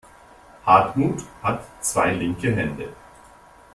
Hartmut 0.65 1.23
hat 1.43 1.63
zwei 1.79 2.15
linke 2.15 2.55
Hände. 2.55 2.91